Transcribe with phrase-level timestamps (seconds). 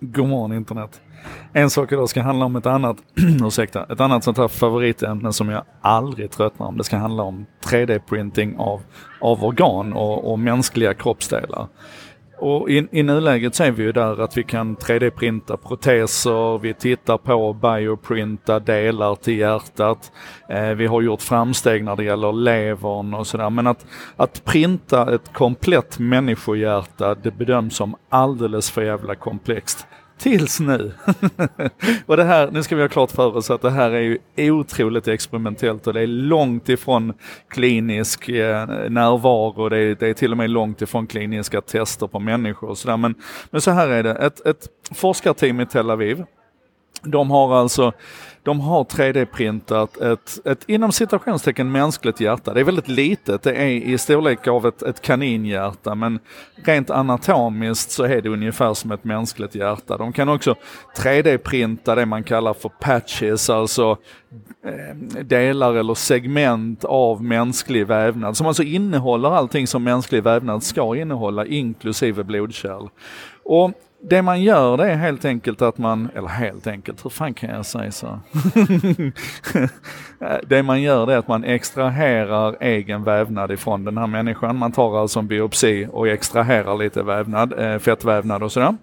[0.00, 1.00] God morgon internet.
[1.52, 2.96] En sak idag ska handla om ett annat,
[3.44, 6.76] ursäkta, ett annat sånt här favoritämne som jag aldrig tröttnar om.
[6.78, 8.82] Det ska handla om 3D-printing av,
[9.20, 11.66] av organ och, och mänskliga kroppsdelar.
[12.38, 17.18] Och i, i nuläget ser vi ju där att vi kan 3D-printa proteser, vi tittar
[17.18, 20.12] på bioprinta delar till hjärtat.
[20.48, 23.50] Eh, vi har gjort framsteg när det gäller levern och sådär.
[23.50, 23.86] Men att,
[24.16, 29.86] att printa ett komplett människohjärta, det bedöms som alldeles för jävla komplext.
[30.18, 30.92] Tills nu.
[32.06, 34.50] och det här, nu ska vi ha klart för oss att det här är ju
[34.50, 37.12] otroligt experimentellt och det är långt ifrån
[37.48, 39.68] klinisk eh, närvaro.
[39.68, 42.96] Det är, det är till och med långt ifrån kliniska tester på människor och sådär.
[42.96, 43.14] Men,
[43.50, 46.24] men så här är det, ett, ett forskarteam i Tel Aviv,
[47.02, 47.92] de har alltså
[48.46, 52.54] de har 3D-printat ett, ett inom citationstecken mänskligt hjärta.
[52.54, 56.18] Det är väldigt litet, det är i storlek av ett, ett kaninhjärta men
[56.64, 59.96] rent anatomiskt så är det ungefär som ett mänskligt hjärta.
[59.96, 60.54] De kan också
[60.96, 63.96] 3D-printa det man kallar för patches, alltså
[64.64, 70.96] eh, delar eller segment av mänsklig vävnad som alltså innehåller allting som mänsklig vävnad ska
[70.96, 72.88] innehålla inklusive blodkärl.
[73.44, 73.72] Och
[74.08, 77.50] det man gör det är helt enkelt att man, eller helt enkelt, hur fan kan
[77.50, 78.20] jag säga så?
[80.46, 84.56] det man gör det är att man extraherar egen vävnad ifrån den här människan.
[84.56, 88.76] Man tar alltså en biopsi och extraherar lite vävnad, eh, fettvävnad och sådär.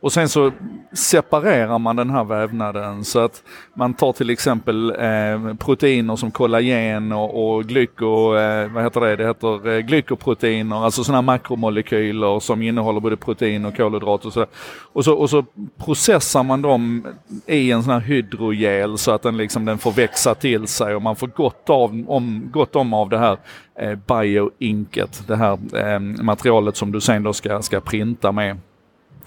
[0.00, 0.52] Och sen så
[0.92, 3.42] separerar man den här vävnaden så att
[3.74, 9.16] man tar till exempel eh, proteiner som kollagen och, och glyko, eh, vad heter det,
[9.16, 14.48] det heter eh, glykoproteiner, alltså sådana makromolekyler som innehåller både protein och kolhydrater och sådär.
[14.92, 15.14] och så.
[15.14, 15.44] Och så
[15.84, 17.06] processar man dem
[17.46, 21.02] i en sån här hydrogel så att den liksom den får växa till sig och
[21.02, 23.38] man får gott, av, om, gott om av det här
[23.80, 28.56] eh, bioinket, det här eh, materialet som du sen då ska, ska printa med.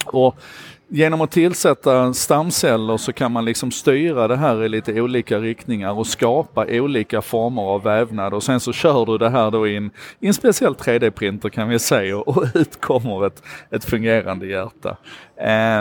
[0.05, 0.39] Och
[0.87, 5.91] genom att tillsätta stamceller så kan man liksom styra det här i lite olika riktningar
[5.91, 9.75] och skapa olika former av vävnad och sen så kör du det här då i
[9.75, 14.97] en, i en speciell 3D-printer kan vi säga och ut kommer ett, ett fungerande hjärta.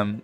[0.00, 0.20] Um,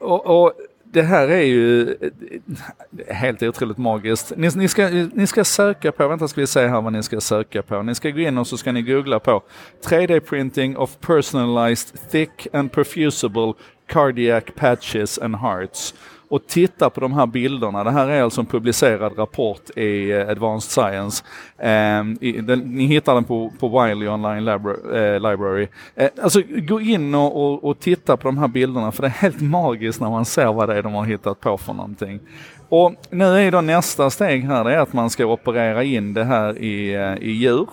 [0.00, 0.52] och, och
[0.92, 4.32] det här är ju eh, helt otroligt magiskt.
[4.36, 7.20] Ni, ni, ska, ni ska söka på, vänta ska vi se här vad ni ska
[7.20, 7.82] söka på.
[7.82, 9.42] Ni ska gå in och så ska ni googla på
[9.84, 13.52] 3D printing of personalized thick and perfusible
[13.86, 15.94] cardiac patches and hearts
[16.30, 17.84] och titta på de här bilderna.
[17.84, 21.24] Det här är alltså en publicerad rapport i eh, Advanced Science.
[21.58, 25.68] Eh, i, den, ni hittar den på, på Wiley Online Libra, Eh, Library.
[25.94, 29.10] Eh, alltså gå in och, och, och, titta på de här bilderna för det är
[29.10, 32.20] helt magiskt när man ser vad det är de har hittat på för någonting.
[32.68, 36.24] Och nu är då nästa steg här det är att man ska operera in det
[36.24, 37.66] här i, eh, i djur.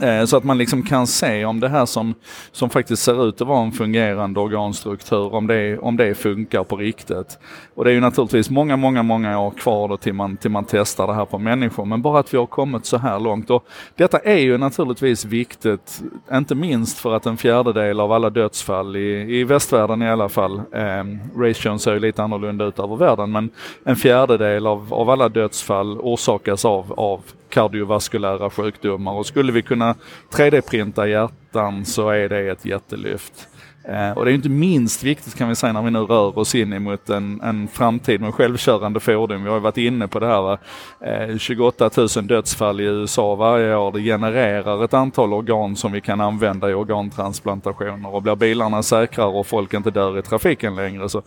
[0.00, 2.14] Eh, så att man liksom kan se om det här som,
[2.52, 6.76] som faktiskt ser ut att vara en fungerande organstruktur, om det, om det funkar på
[6.76, 7.38] riktigt.
[7.74, 10.64] Och det är ju naturligtvis många, många, många år kvar då till man, till man
[10.64, 11.84] testar det här på människor.
[11.84, 13.50] Men bara att vi har kommit så här långt.
[13.50, 13.66] Och
[13.96, 19.38] detta är ju naturligtvis viktigt, inte minst för att en fjärdedel av alla dödsfall i,
[19.38, 21.04] i västvärlden i alla fall, eh,
[21.36, 23.50] ration ser ju lite annorlunda ut över världen, men
[23.84, 27.20] en fjärdedel av, av alla dödsfall orsakas av, av
[27.54, 29.94] kardiovaskulära sjukdomar och skulle vi kunna
[30.30, 33.48] 3D-printa hjärtan så är det ett jättelyft.
[33.88, 36.54] Eh, och det är inte minst viktigt kan vi säga när vi nu rör oss
[36.54, 39.42] in emot en, en framtid med självkörande fordon.
[39.42, 40.58] Vi har ju varit inne på det här, Va?
[41.00, 43.92] Eh, 28 000 dödsfall i USA varje år.
[43.92, 49.26] Det genererar ett antal organ som vi kan använda i organtransplantationer och blir bilarna säkrare
[49.28, 51.22] och folk inte dör i trafiken längre så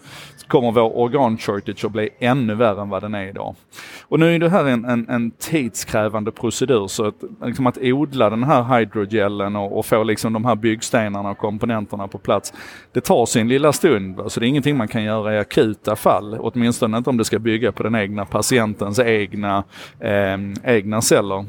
[0.47, 3.56] kommer vår organ-shortage att bli ännu värre än vad den är idag.
[4.01, 7.16] Och nu är det här en, en, en tidskrävande procedur så att,
[7.46, 12.07] liksom att odla den här hydrogelen och, och få liksom de här byggstenarna och komponenterna
[12.07, 12.47] på plats
[12.91, 16.38] det tar sin lilla stund, så det är ingenting man kan göra i akuta fall.
[16.40, 19.63] Åtminstone inte om det ska bygga på den egna patientens egna,
[20.00, 21.46] eh, egna celler.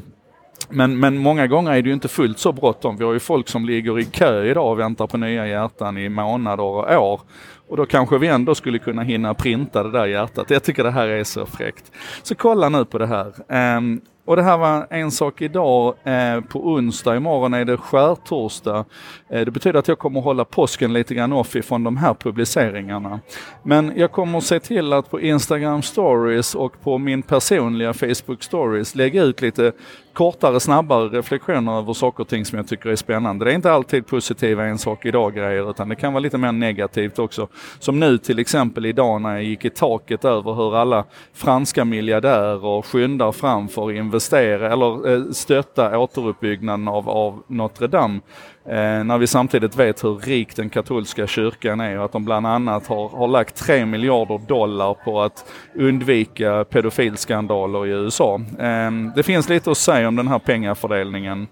[0.71, 2.97] Men, men många gånger är det ju inte fullt så bråttom.
[2.97, 6.09] Vi har ju folk som ligger i kö idag och väntar på nya hjärtan i
[6.09, 7.21] månader och år.
[7.69, 10.51] Och då kanske vi ändå skulle kunna hinna printa det där hjärtat.
[10.51, 11.93] Jag tycker det här är så fräckt.
[12.23, 13.33] Så kolla nu på det här.
[13.77, 15.95] Um, och det här var en sak idag.
[16.05, 18.85] Eh, på onsdag imorgon är det skärtorsdag.
[19.29, 23.21] Eh, det betyder att jag kommer hålla påsken lite grann off ifrån de här publiceringarna.
[23.63, 28.95] Men jag kommer se till att på Instagram stories och på min personliga Facebook stories
[28.95, 29.73] lägga ut lite
[30.19, 33.45] kortare, snabbare reflektioner över saker och ting som jag tycker är spännande.
[33.45, 36.53] Det är inte alltid positiva en sak idag grejer utan det kan vara lite mer
[36.53, 37.49] negativt också.
[37.79, 41.05] Som nu till exempel idag när jag gick i taket över hur alla
[41.35, 48.21] franska miljardärer skyndar framför investera eller eh, stötta återuppbyggnaden av, av Notre Dame.
[48.65, 52.47] Eh, när vi samtidigt vet hur rik den katolska kyrkan är och att de bland
[52.47, 55.45] annat har, har lagt 3 miljarder dollar på att
[55.75, 58.41] undvika pedofilskandaler i USA.
[58.59, 61.47] Eh, det finns lite att säga om den här pengafördelningen.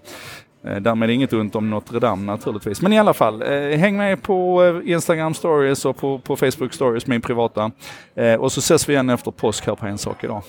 [0.79, 2.81] Därmed inget ont om Notre Dame naturligtvis.
[2.81, 6.73] Men i alla fall, eh, häng med på eh, Instagram stories och på, på Facebook
[6.73, 7.71] stories, min privata.
[8.15, 10.43] Eh, och så ses vi igen efter påsk här på En sak idag.